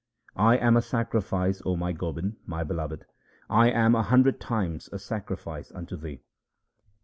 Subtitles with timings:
[0.39, 3.05] I am a sacrifice, O my Gobind, my Beloved;
[3.51, 6.23] I am a hundred times a sacrifice unto Thee.